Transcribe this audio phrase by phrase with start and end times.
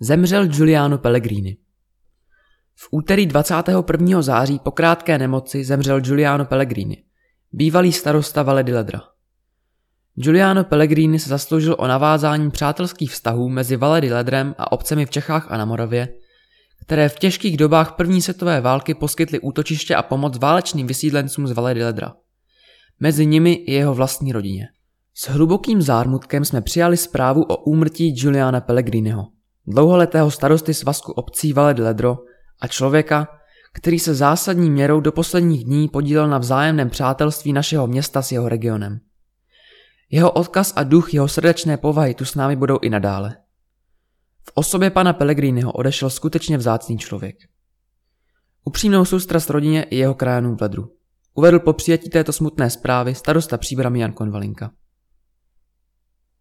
[0.00, 1.56] zemřel Giuliano Pellegrini.
[2.74, 4.22] V úterý 21.
[4.22, 7.04] září po krátké nemoci zemřel Giuliano Pellegrini,
[7.52, 9.00] bývalý starosta Valle di Ledra.
[10.14, 15.10] Giuliano Pellegrini se zasloužil o navázání přátelských vztahů mezi Valle di Ledrem a obcemi v
[15.10, 16.08] Čechách a na Moravě,
[16.84, 21.74] které v těžkých dobách první světové války poskytly útočiště a pomoc válečným vysídlencům z Valle
[21.74, 22.14] di Ledra.
[23.00, 24.68] Mezi nimi i jeho vlastní rodině.
[25.14, 29.26] S hlubokým zármutkem jsme přijali zprávu o úmrtí Giuliana Pellegriniho,
[29.66, 32.18] dlouholetého starosty svazku obcí Valle di Ledro
[32.60, 33.28] a člověka,
[33.72, 38.48] který se zásadní měrou do posledních dní podílel na vzájemném přátelství našeho města s jeho
[38.48, 39.00] regionem.
[40.10, 43.36] Jeho odkaz a duch jeho srdečné povahy tu s námi budou i nadále.
[44.44, 47.36] V osobě pana Pellegriniho odešel skutečně vzácný člověk.
[48.64, 50.92] Upřímnou soustrast rodině i jeho krajanům v Ledru.
[51.34, 54.70] Uvedl po přijetí této smutné zprávy starosta příbramy Jan Konvalinka.